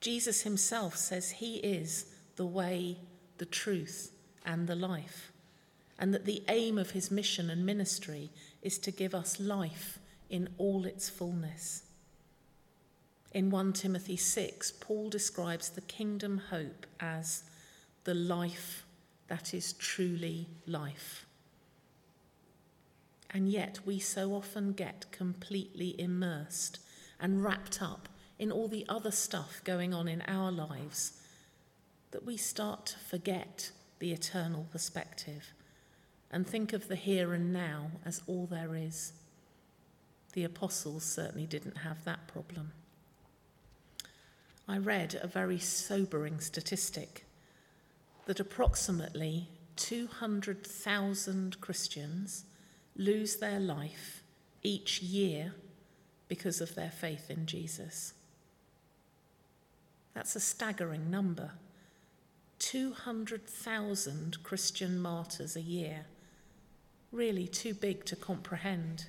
Jesus 0.00 0.42
himself 0.42 0.96
says 0.96 1.30
he 1.30 1.56
is 1.56 2.06
the 2.36 2.46
way, 2.46 2.96
the 3.36 3.44
truth, 3.44 4.12
and 4.46 4.66
the 4.66 4.74
life, 4.74 5.32
and 5.98 6.14
that 6.14 6.24
the 6.24 6.42
aim 6.48 6.78
of 6.78 6.92
his 6.92 7.10
mission 7.10 7.50
and 7.50 7.66
ministry 7.66 8.30
is 8.62 8.78
to 8.78 8.90
give 8.90 9.14
us 9.14 9.38
life 9.38 9.98
in 10.30 10.48
all 10.56 10.86
its 10.86 11.10
fullness. 11.10 11.82
In 13.32 13.50
1 13.50 13.74
Timothy 13.74 14.16
6, 14.16 14.72
Paul 14.80 15.10
describes 15.10 15.68
the 15.68 15.82
kingdom 15.82 16.42
hope 16.50 16.86
as 16.98 17.44
the 18.04 18.14
life 18.14 18.84
that 19.28 19.52
is 19.52 19.74
truly 19.74 20.48
life. 20.66 21.26
And 23.32 23.48
yet 23.48 23.80
we 23.84 23.98
so 23.98 24.34
often 24.34 24.72
get 24.72 25.10
completely 25.12 25.98
immersed 26.00 26.80
and 27.20 27.44
wrapped 27.44 27.80
up 27.80 28.08
in 28.38 28.50
all 28.50 28.68
the 28.68 28.86
other 28.88 29.10
stuff 29.10 29.60
going 29.64 29.94
on 29.94 30.08
in 30.08 30.22
our 30.22 30.50
lives 30.50 31.20
that 32.10 32.24
we 32.24 32.36
start 32.36 32.86
to 32.86 32.98
forget 32.98 33.70
the 34.00 34.12
eternal 34.12 34.66
perspective 34.72 35.52
and 36.30 36.46
think 36.46 36.72
of 36.72 36.88
the 36.88 36.96
here 36.96 37.34
and 37.34 37.52
now 37.52 37.90
as 38.04 38.22
all 38.26 38.46
there 38.46 38.74
is. 38.74 39.12
The 40.32 40.44
apostles 40.44 41.04
certainly 41.04 41.46
didn't 41.46 41.78
have 41.78 42.04
that 42.04 42.26
problem. 42.26 42.72
I 44.68 44.78
read 44.78 45.18
a 45.20 45.26
very 45.26 45.58
sobering 45.58 46.40
statistic 46.40 47.26
that 48.26 48.38
approximately 48.38 49.48
200,000 49.76 51.60
Christians 51.60 52.44
lose 53.00 53.36
their 53.36 53.58
life 53.58 54.22
each 54.62 55.00
year 55.00 55.54
because 56.28 56.60
of 56.60 56.74
their 56.74 56.90
faith 56.90 57.30
in 57.30 57.46
Jesus. 57.46 58.12
That's 60.12 60.36
a 60.36 60.40
staggering 60.40 61.10
number. 61.10 61.52
200,000 62.58 64.42
Christian 64.42 65.00
martyrs 65.00 65.56
a 65.56 65.62
year. 65.62 66.04
Really 67.10 67.48
too 67.48 67.72
big 67.72 68.04
to 68.04 68.16
comprehend. 68.16 69.06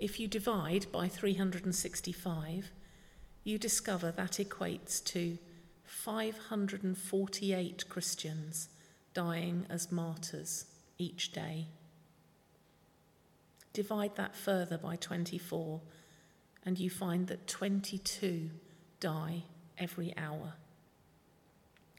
If 0.00 0.18
you 0.18 0.26
divide 0.26 0.90
by 0.90 1.06
365, 1.06 2.72
you 3.44 3.58
discover 3.58 4.10
that 4.10 4.32
equates 4.32 5.04
to 5.04 5.38
548 5.84 7.88
Christians 7.88 8.68
dying 9.14 9.66
as 9.70 9.92
martyrs 9.92 10.64
each 10.98 11.30
day. 11.30 11.68
Divide 13.72 14.16
that 14.16 14.34
further 14.34 14.78
by 14.78 14.96
24, 14.96 15.80
and 16.64 16.78
you 16.78 16.90
find 16.90 17.26
that 17.28 17.46
22 17.46 18.50
die 19.00 19.44
every 19.76 20.14
hour, 20.16 20.54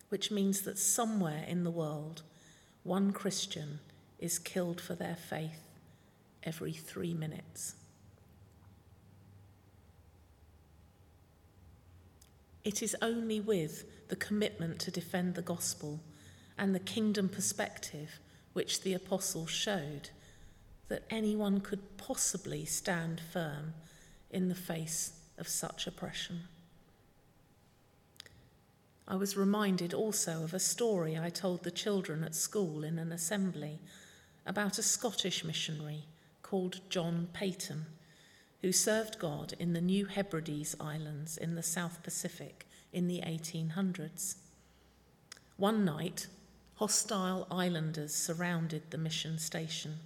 which 0.09 0.31
means 0.31 0.61
that 0.61 0.77
somewhere 0.77 1.45
in 1.47 1.63
the 1.63 1.71
world, 1.71 2.23
one 2.83 3.11
Christian 3.11 3.79
is 4.19 4.39
killed 4.39 4.81
for 4.81 4.95
their 4.95 5.15
faith 5.15 5.61
every 6.43 6.73
three 6.73 7.13
minutes. 7.13 7.75
It 12.63 12.83
is 12.83 12.95
only 13.01 13.39
with 13.39 13.85
the 14.09 14.15
commitment 14.15 14.79
to 14.79 14.91
defend 14.91 15.35
the 15.35 15.41
gospel 15.41 16.01
and 16.57 16.75
the 16.75 16.79
kingdom 16.79 17.29
perspective 17.29 18.19
which 18.53 18.81
the 18.81 18.93
apostles 18.93 19.49
showed 19.49 20.09
that 20.89 21.05
anyone 21.09 21.61
could 21.61 21.97
possibly 21.97 22.65
stand 22.65 23.21
firm 23.31 23.73
in 24.29 24.49
the 24.49 24.55
face 24.55 25.13
of 25.37 25.47
such 25.47 25.87
oppression. 25.87 26.41
I 29.07 29.15
was 29.15 29.37
reminded 29.37 29.93
also 29.93 30.43
of 30.43 30.53
a 30.53 30.59
story 30.59 31.17
I 31.17 31.29
told 31.29 31.63
the 31.63 31.71
children 31.71 32.23
at 32.23 32.35
school 32.35 32.83
in 32.83 32.99
an 32.99 33.11
assembly 33.11 33.79
about 34.45 34.77
a 34.77 34.83
Scottish 34.83 35.43
missionary 35.43 36.03
called 36.43 36.81
John 36.89 37.29
Paton 37.33 37.85
who 38.61 38.71
served 38.71 39.19
God 39.19 39.53
in 39.57 39.73
the 39.73 39.81
New 39.81 40.05
Hebrides 40.05 40.75
Islands 40.79 41.37
in 41.37 41.55
the 41.55 41.63
South 41.63 42.03
Pacific 42.03 42.67
in 42.91 43.07
the 43.07 43.21
1800s. 43.21 44.35
One 45.55 45.85
night, 45.85 46.27
hostile 46.75 47.47
islanders 47.49 48.13
surrounded 48.13 48.91
the 48.91 48.97
mission 48.97 49.37
station, 49.39 49.99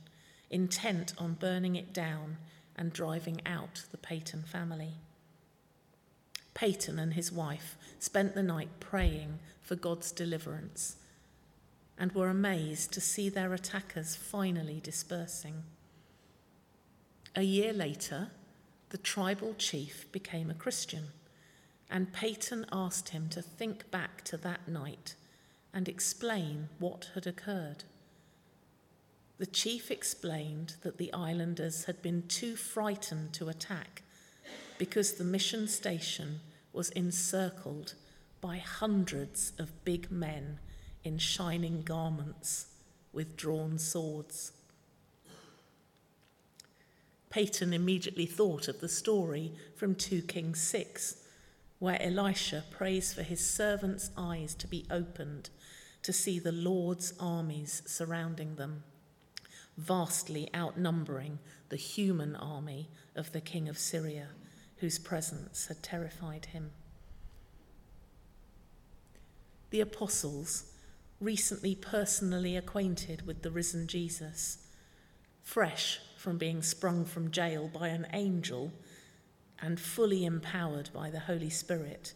intent 0.53 1.13
on 1.17 1.33
burning 1.33 1.75
it 1.75 1.91
down 1.91 2.37
and 2.75 2.93
driving 2.93 3.41
out 3.45 3.83
the 3.91 3.97
Paton 3.97 4.43
family. 4.43 4.93
Paton 6.53 6.99
and 6.99 7.15
his 7.15 7.31
wife 7.31 7.75
spent 7.99 8.35
the 8.35 8.43
night 8.43 8.69
praying 8.79 9.39
for 9.61 9.75
God's 9.75 10.11
deliverance 10.11 10.97
and 11.97 12.11
were 12.11 12.29
amazed 12.29 12.91
to 12.93 13.01
see 13.01 13.29
their 13.29 13.53
attackers 13.53 14.15
finally 14.15 14.79
dispersing. 14.79 15.63
A 17.35 17.41
year 17.41 17.73
later, 17.73 18.29
the 18.89 18.97
tribal 18.99 19.55
chief 19.57 20.11
became 20.11 20.51
a 20.51 20.55
Christian, 20.55 21.07
and 21.89 22.13
Paton 22.13 22.67
asked 22.71 23.09
him 23.09 23.27
to 23.29 23.41
think 23.41 23.89
back 23.89 24.23
to 24.25 24.37
that 24.37 24.67
night 24.67 25.15
and 25.73 25.89
explain 25.89 26.69
what 26.77 27.09
had 27.15 27.25
occurred. 27.25 27.85
The 29.43 29.47
chief 29.47 29.91
explained 29.91 30.75
that 30.83 30.97
the 30.97 31.11
islanders 31.11 31.83
had 31.83 32.01
been 32.01 32.29
too 32.29 32.55
frightened 32.55 33.33
to 33.33 33.49
attack 33.49 34.03
because 34.77 35.11
the 35.11 35.25
mission 35.25 35.67
station 35.67 36.39
was 36.71 36.91
encircled 36.91 37.95
by 38.39 38.59
hundreds 38.59 39.51
of 39.59 39.83
big 39.83 40.09
men 40.09 40.59
in 41.03 41.17
shining 41.17 41.81
garments 41.81 42.67
with 43.11 43.35
drawn 43.35 43.77
swords. 43.77 44.53
Paton 47.29 47.73
immediately 47.73 48.25
thought 48.25 48.69
of 48.69 48.79
the 48.79 48.87
story 48.87 49.51
from 49.75 49.93
2 49.93 50.21
Kings 50.21 50.61
6, 50.61 51.17
where 51.79 52.01
Elisha 52.01 52.63
prays 52.71 53.13
for 53.13 53.23
his 53.23 53.45
servant's 53.45 54.09
eyes 54.15 54.55
to 54.55 54.67
be 54.67 54.85
opened 54.89 55.49
to 56.01 56.13
see 56.13 56.39
the 56.39 56.53
Lord's 56.53 57.13
armies 57.19 57.81
surrounding 57.85 58.55
them, 58.55 58.83
vastly 59.77 60.49
outnumbering 60.55 61.39
the 61.69 61.75
human 61.75 62.35
army 62.35 62.89
of 63.15 63.31
the 63.31 63.41
king 63.41 63.67
of 63.67 63.77
Syria, 63.77 64.27
whose 64.77 64.99
presence 64.99 65.67
had 65.67 65.81
terrified 65.81 66.45
him. 66.47 66.71
The 69.69 69.81
apostles, 69.81 70.71
recently 71.19 71.73
personally 71.73 72.55
acquainted 72.55 73.25
with 73.25 73.41
the 73.41 73.51
risen 73.51 73.87
Jesus, 73.87 74.59
fresh 75.41 75.99
from 76.17 76.37
being 76.37 76.61
sprung 76.61 77.05
from 77.05 77.31
jail 77.31 77.69
by 77.73 77.87
an 77.87 78.07
angel 78.13 78.71
and 79.61 79.79
fully 79.79 80.25
empowered 80.25 80.89
by 80.93 81.09
the 81.09 81.21
Holy 81.21 81.49
Spirit, 81.49 82.13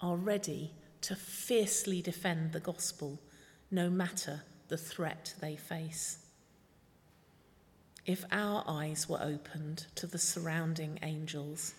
are 0.00 0.16
ready 0.16 0.72
to 1.02 1.14
fiercely 1.14 2.00
defend 2.00 2.52
the 2.52 2.60
gospel 2.60 3.20
no 3.70 3.90
matter 3.90 4.42
the 4.68 4.76
threat 4.76 5.34
they 5.40 5.56
face. 5.56 6.18
If 8.08 8.24
our 8.32 8.64
eyes 8.66 9.06
were 9.06 9.20
opened 9.20 9.84
to 9.96 10.06
the 10.06 10.18
surrounding 10.18 10.98
angels, 11.02 11.74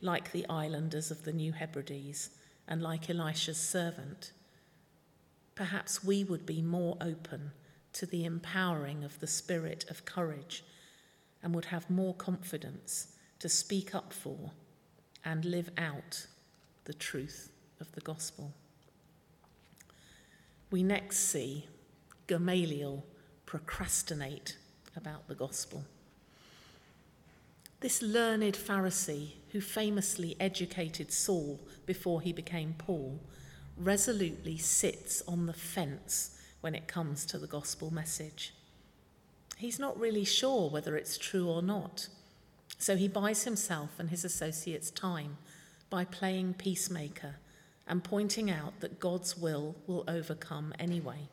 like 0.00 0.30
the 0.30 0.46
islanders 0.48 1.10
of 1.10 1.24
the 1.24 1.32
New 1.32 1.50
Hebrides 1.50 2.30
and 2.68 2.80
like 2.80 3.10
Elisha's 3.10 3.58
servant, 3.58 4.30
perhaps 5.56 6.04
we 6.04 6.22
would 6.22 6.46
be 6.46 6.62
more 6.62 6.96
open 7.00 7.50
to 7.94 8.06
the 8.06 8.24
empowering 8.24 9.02
of 9.02 9.18
the 9.18 9.26
spirit 9.26 9.84
of 9.90 10.04
courage 10.04 10.62
and 11.42 11.52
would 11.52 11.64
have 11.64 11.90
more 11.90 12.14
confidence 12.14 13.16
to 13.40 13.48
speak 13.48 13.92
up 13.92 14.12
for 14.12 14.52
and 15.24 15.44
live 15.44 15.70
out 15.76 16.28
the 16.84 16.94
truth 16.94 17.50
of 17.80 17.90
the 17.90 18.00
gospel. 18.02 18.52
We 20.70 20.84
next 20.84 21.18
see 21.18 21.66
Gamaliel 22.28 23.04
procrastinate 23.46 24.58
about 24.96 25.28
the 25.28 25.34
gospel. 25.34 25.84
This 27.80 28.02
learned 28.02 28.54
Pharisee, 28.54 29.32
who 29.50 29.60
famously 29.60 30.36
educated 30.38 31.12
Saul 31.12 31.60
before 31.84 32.20
he 32.20 32.32
became 32.32 32.74
Paul, 32.78 33.20
resolutely 33.76 34.56
sits 34.56 35.22
on 35.26 35.46
the 35.46 35.52
fence 35.52 36.38
when 36.60 36.74
it 36.74 36.86
comes 36.86 37.24
to 37.26 37.38
the 37.38 37.46
gospel 37.46 37.92
message 37.92 38.54
he's 39.62 39.78
not 39.78 39.98
really 39.98 40.24
sure 40.24 40.68
whether 40.68 40.96
it's 40.96 41.16
true 41.16 41.48
or 41.48 41.62
not. 41.62 42.08
So 42.78 42.96
he 42.96 43.06
buys 43.06 43.44
himself 43.44 43.90
and 43.98 44.10
his 44.10 44.24
associates 44.24 44.90
time 44.90 45.38
by 45.88 46.04
playing 46.04 46.54
peacemaker 46.54 47.36
and 47.86 48.02
pointing 48.02 48.50
out 48.50 48.80
that 48.80 48.98
God's 48.98 49.38
will 49.38 49.76
will 49.86 50.04
overcome 50.08 50.74
anyway. 50.80 51.28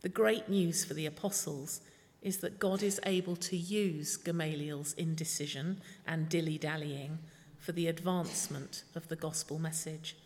The 0.00 0.08
great 0.08 0.48
news 0.48 0.82
for 0.82 0.94
the 0.94 1.04
apostles 1.04 1.82
is 2.22 2.38
that 2.38 2.60
God 2.60 2.82
is 2.82 3.00
able 3.04 3.36
to 3.36 3.56
use 3.56 4.16
Gamaliel's 4.16 4.94
indecision 4.94 5.80
and 6.06 6.28
dilly 6.28 6.56
dallying 6.56 7.18
for 7.58 7.72
the 7.72 7.88
advancement 7.88 8.84
of 8.94 9.08
the 9.08 9.16
gospel 9.16 9.58
message 9.58 10.16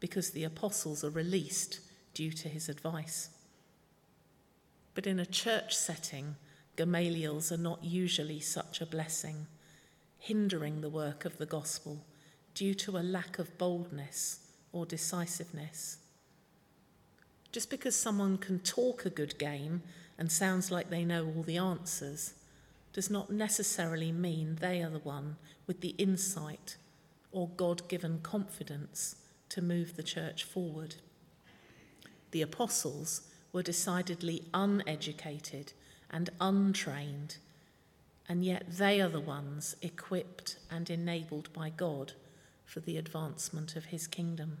because 0.00 0.30
the 0.30 0.44
apostles 0.44 1.02
are 1.04 1.10
released 1.10 1.80
due 2.14 2.32
to 2.32 2.48
his 2.48 2.68
advice. 2.68 3.30
But 4.94 5.06
in 5.06 5.18
a 5.18 5.26
church 5.26 5.76
setting, 5.76 6.36
Gamaliels 6.76 7.50
are 7.50 7.56
not 7.56 7.82
usually 7.84 8.40
such 8.40 8.80
a 8.80 8.86
blessing, 8.86 9.46
hindering 10.18 10.80
the 10.80 10.88
work 10.88 11.24
of 11.24 11.38
the 11.38 11.46
gospel 11.46 12.04
due 12.54 12.74
to 12.74 12.96
a 12.96 13.00
lack 13.00 13.38
of 13.38 13.58
boldness 13.58 14.40
or 14.72 14.86
decisiveness. 14.86 15.98
Just 17.52 17.70
because 17.70 17.94
someone 17.94 18.38
can 18.38 18.58
talk 18.60 19.04
a 19.04 19.10
good 19.10 19.38
game 19.38 19.82
and 20.18 20.30
sounds 20.30 20.70
like 20.70 20.90
they 20.90 21.04
know 21.04 21.26
all 21.26 21.42
the 21.42 21.56
answers 21.58 22.34
does 22.92 23.10
not 23.10 23.30
necessarily 23.30 24.12
mean 24.12 24.56
they 24.60 24.82
are 24.82 24.90
the 24.90 24.98
one 24.98 25.36
with 25.66 25.80
the 25.80 25.94
insight 25.98 26.76
or 27.32 27.48
God 27.56 27.88
given 27.88 28.20
confidence 28.22 29.16
to 29.48 29.60
move 29.60 29.96
the 29.96 30.02
church 30.02 30.44
forward. 30.44 30.96
the 32.34 32.42
apostles, 32.42 33.22
were 33.54 33.62
decidedly 33.62 34.42
uneducated 34.52 35.72
and 36.10 36.28
untrained, 36.40 37.36
and 38.28 38.44
yet 38.44 38.64
they 38.68 39.00
are 39.00 39.08
the 39.08 39.20
ones 39.20 39.76
equipped 39.80 40.56
and 40.68 40.90
enabled 40.90 41.50
by 41.52 41.70
God 41.70 42.12
for 42.66 42.80
the 42.80 42.98
advancement 42.98 43.76
of 43.76 43.86
his 43.86 44.08
kingdom. 44.08 44.58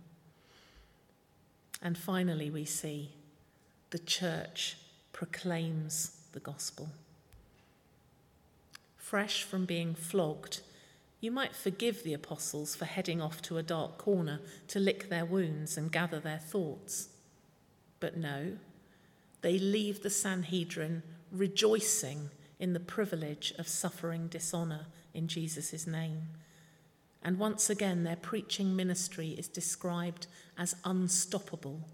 And 1.82 1.98
finally, 1.98 2.48
we 2.48 2.64
see 2.64 3.10
the 3.90 3.98
church 3.98 4.76
proclaims 5.14 6.18
the 6.32 6.40
gospel. 6.40 6.90
Fresh 8.98 9.44
from 9.44 9.64
being 9.64 9.94
flogged, 9.94 10.60
you 11.20 11.30
might 11.30 11.54
forgive 11.54 12.02
the 12.02 12.12
apostles 12.12 12.74
for 12.74 12.84
heading 12.84 13.22
off 13.22 13.40
to 13.42 13.56
a 13.56 13.62
dark 13.62 13.96
corner 13.96 14.40
to 14.68 14.80
lick 14.80 15.08
their 15.08 15.24
wounds 15.24 15.78
and 15.78 15.92
gather 15.92 16.20
their 16.20 16.38
thoughts. 16.38 17.08
But 18.00 18.16
no, 18.18 18.58
they 19.40 19.58
leave 19.58 20.02
the 20.02 20.10
Sanhedrin 20.10 21.02
rejoicing 21.30 22.30
in 22.58 22.72
the 22.72 22.80
privilege 22.80 23.54
of 23.56 23.68
suffering 23.68 24.26
dishonour 24.26 24.86
in 25.14 25.28
Jesus' 25.28 25.86
name. 25.86 26.22
And 27.22 27.38
once 27.38 27.70
again, 27.70 28.02
their 28.02 28.16
preaching 28.16 28.74
ministry 28.74 29.30
is 29.30 29.48
described 29.48 30.26
as 30.58 30.74
unstoppable 30.84 31.88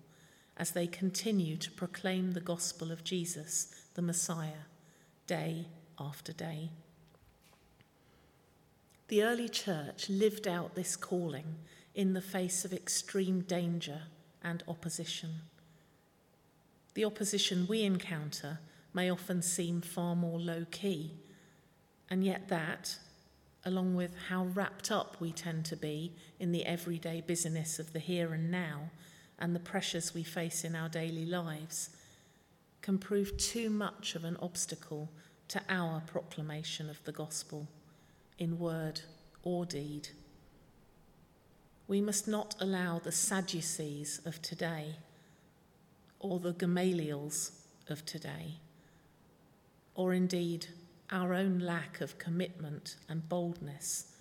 as 0.57 0.73
they 0.73 0.87
continue 0.87 1.57
to 1.57 1.71
proclaim 1.71 2.33
the 2.33 2.41
gospel 2.41 2.91
of 2.91 3.05
Jesus, 3.05 3.75
the 3.95 4.03
Messiah, 4.03 4.67
day 5.27 5.67
after 5.99 6.33
day. 6.33 6.71
The 9.09 9.23
early 9.23 9.49
church 9.49 10.09
lived 10.09 10.47
out 10.47 10.75
this 10.75 10.97
calling 10.97 11.57
in 11.95 12.13
the 12.13 12.23
face 12.23 12.65
of 12.65 12.73
extreme 12.73 13.41
danger 13.41 14.03
and 14.43 14.63
opposition. 14.69 15.31
The 16.95 17.05
opposition 17.05 17.67
we 17.69 17.83
encounter 17.83 18.61
may 18.93 19.11
often 19.11 19.43
seem 19.43 19.81
far 19.81 20.15
more 20.17 20.39
low 20.39 20.65
key, 20.71 21.15
and 22.09 22.25
yet 22.25 22.49
that, 22.49 22.99
along 23.65 23.95
with 23.95 24.13
how 24.29 24.45
wrapped 24.45 24.91
up 24.91 25.21
we 25.21 25.33
tend 25.33 25.65
to 25.67 25.77
be 25.77 26.13
in 26.39 26.53
the 26.53 26.65
everyday 26.67 27.21
busyness 27.21 27.79
of 27.79 27.93
the 27.93 27.99
here 27.99 28.33
and 28.33 28.51
now 28.51 28.91
and 29.41 29.55
the 29.55 29.61
pressures 29.61 30.15
we 30.15 30.23
face 30.23 30.65
in 30.65 30.75
our 30.75 30.89
daily 30.89 31.25
lives, 31.25 31.91
can 32.83 32.99
prove 32.99 33.37
too 33.37 33.71
much 33.71 34.15
of 34.15 34.25
an 34.25 34.37
obstacle 34.41 35.11
to 35.49 35.61
our 35.69 36.01
proclamation 36.07 36.89
of 36.89 37.03
the 37.05 37.13
gospel 37.13 37.69
in 38.39 38.59
word 38.59 39.01
or 39.43 39.67
deed. 39.67 40.09
We 41.89 42.01
must 42.01 42.29
not 42.29 42.55
allow 42.61 42.99
the 42.99 43.13
Sadducees 43.13 44.21
of 44.25 44.41
today 44.43 44.97
or 46.21 46.39
the 46.39 46.53
Gamaliels 46.53 47.53
of 47.89 48.07
today, 48.07 48.59
or 49.95 50.15
indeed 50.15 50.67
our 51.11 51.35
own 51.35 51.59
lack 51.59 52.01
of 52.01 52.19
commitment 52.19 52.97
and 53.09 53.29
boldness 53.29 54.13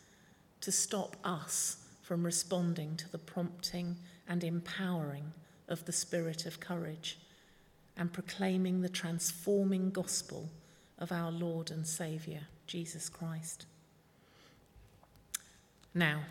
to 0.61 0.71
stop 0.71 1.15
us 1.23 1.77
from 2.01 2.25
responding 2.25 2.95
to 2.97 3.11
the 3.11 3.19
prompting 3.19 3.95
and 4.29 4.43
empowering 4.43 5.33
of 5.67 5.83
the 5.85 5.91
spirit 5.91 6.45
of 6.45 6.59
courage 6.59 7.17
and 7.97 8.13
proclaiming 8.13 8.81
the 8.81 8.89
transforming 8.89 9.89
gospel 9.89 10.49
of 10.97 11.11
our 11.11 11.31
Lord 11.31 11.71
and 11.71 11.85
Saviour, 11.85 12.41
Jesus 12.67 13.09
Christ. 13.09 13.65
Now, 15.93 16.21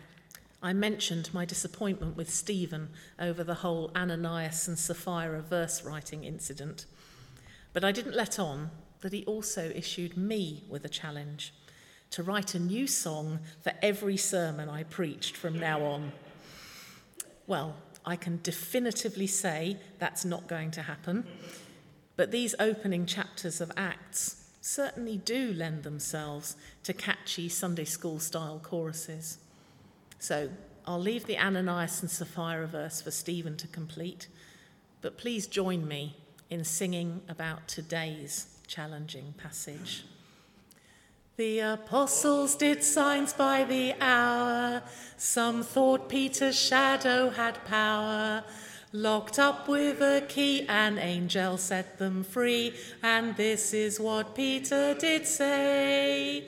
I 0.61 0.73
mentioned 0.73 1.29
my 1.33 1.45
disappointment 1.45 2.17
with 2.17 2.33
Stephen 2.33 2.89
over 3.19 3.43
the 3.43 3.55
whole 3.55 3.91
Ananias 3.95 4.67
and 4.67 4.77
Sapphira 4.77 5.41
verse 5.41 5.83
writing 5.83 6.23
incident, 6.23 6.85
but 7.71 7.83
I 7.83 7.91
didn't 7.91 8.15
let 8.15 8.39
on 8.39 8.71
that 9.01 9.13
he 9.13 9.23
also 9.25 9.71
issued 9.73 10.17
me 10.17 10.63
with 10.67 10.83
a 10.83 10.89
challenge 10.89 11.53
to 12.11 12.23
write 12.23 12.55
a 12.55 12.59
new 12.59 12.87
song 12.87 13.39
for 13.61 13.73
every 13.81 14.17
sermon 14.17 14.67
I 14.67 14.83
preached 14.83 15.37
from 15.37 15.59
now 15.59 15.83
on. 15.83 16.11
Well, 17.47 17.75
I 18.05 18.15
can 18.15 18.39
definitively 18.43 19.27
say 19.27 19.77
that's 19.99 20.25
not 20.25 20.47
going 20.47 20.71
to 20.71 20.81
happen, 20.81 21.25
but 22.15 22.31
these 22.31 22.55
opening 22.59 23.05
chapters 23.05 23.61
of 23.61 23.71
Acts 23.77 24.43
certainly 24.61 25.17
do 25.17 25.53
lend 25.53 25.83
themselves 25.83 26.55
to 26.83 26.93
catchy 26.93 27.49
Sunday 27.49 27.85
school 27.85 28.19
style 28.19 28.59
choruses. 28.61 29.37
So 30.19 30.49
I'll 30.85 30.99
leave 30.99 31.25
the 31.25 31.37
Ananias 31.37 32.01
and 32.01 32.09
Sapphira 32.09 32.67
verse 32.67 33.01
for 33.01 33.11
Stephen 33.11 33.55
to 33.57 33.67
complete, 33.67 34.27
but 35.01 35.17
please 35.17 35.47
join 35.47 35.87
me 35.87 36.17
in 36.49 36.63
singing 36.63 37.21
about 37.29 37.67
today's 37.67 38.47
challenging 38.67 39.33
passage. 39.37 40.03
The 41.39 41.59
apostles 41.59 42.57
did 42.57 42.83
signs 42.83 43.31
by 43.31 43.63
the 43.63 43.95
hour. 44.01 44.83
Some 45.15 45.63
thought 45.63 46.09
Peter's 46.09 46.59
shadow 46.59 47.29
had 47.29 47.63
power. 47.63 48.43
Locked 48.91 49.39
up 49.39 49.69
with 49.69 50.01
a 50.01 50.25
key, 50.27 50.65
an 50.67 50.97
angel 50.97 51.57
set 51.57 51.97
them 51.97 52.25
free. 52.25 52.73
And 53.01 53.37
this 53.37 53.73
is 53.73 54.01
what 54.01 54.35
Peter 54.35 54.93
did 54.95 55.25
say 55.25 56.43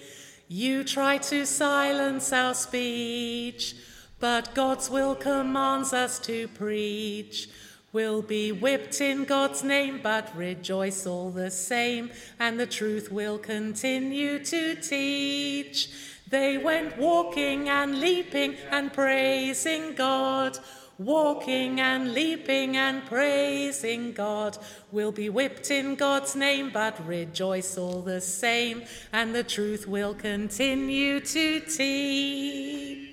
You 0.50 0.84
try 0.84 1.20
to 1.20 1.46
silence 1.46 2.34
our 2.34 2.54
speech, 2.54 3.76
but 4.20 4.54
God's 4.54 4.90
will 4.90 5.16
commands 5.16 5.94
us 5.94 6.20
to 6.20 6.50
preach 6.50 7.48
will 7.94 8.22
be 8.22 8.52
whipped 8.52 9.02
in 9.02 9.26
God's 9.26 9.64
name, 9.64 10.00
but 10.02 10.36
rejoice 10.36 11.06
all 11.06 11.30
the 11.30 11.52
same, 11.52 12.12
and 12.40 12.60
the 12.60 12.66
truth 12.66 13.12
will 13.12 13.38
continue 13.38 14.44
to 14.46 14.76
teach. 14.76 15.90
They 16.30 16.58
went 16.58 16.98
walking 16.98 17.68
and 17.68 18.00
leaping 18.00 18.56
and 18.70 18.94
praising 18.94 19.96
God. 19.96 20.58
Walking 20.98 21.82
and 21.82 22.14
leaping 22.14 22.78
and 22.78 23.04
praising 23.08 24.14
God 24.14 24.58
We'll 24.92 25.14
be 25.14 25.30
whipped 25.30 25.72
in 25.72 25.96
God's 25.96 26.36
name, 26.36 26.70
but 26.74 27.08
rejoice 27.08 27.78
all 27.78 28.02
the 28.02 28.20
same, 28.20 28.84
and 29.14 29.34
the 29.34 29.44
truth 29.44 29.88
will 29.88 30.14
continue 30.14 31.22
to 31.22 31.62
teach. 31.62 33.11